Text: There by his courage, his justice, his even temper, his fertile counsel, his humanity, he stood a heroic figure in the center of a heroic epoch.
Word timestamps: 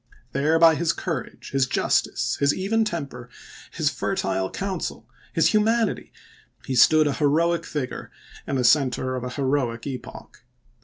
There 0.31 0.57
by 0.57 0.73
his 0.73 0.93
courage, 0.93 1.51
his 1.51 1.67
justice, 1.67 2.35
his 2.39 2.55
even 2.55 2.83
temper, 2.83 3.29
his 3.69 3.91
fertile 3.91 4.49
counsel, 4.49 5.07
his 5.31 5.49
humanity, 5.49 6.11
he 6.65 6.73
stood 6.73 7.05
a 7.05 7.13
heroic 7.13 7.63
figure 7.63 8.09
in 8.47 8.55
the 8.55 8.63
center 8.63 9.15
of 9.15 9.23
a 9.23 9.29
heroic 9.29 9.85
epoch. 9.85 10.43